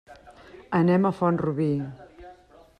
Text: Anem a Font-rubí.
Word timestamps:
Anem 0.79 1.05
a 1.09 1.13
Font-rubí. 1.19 1.71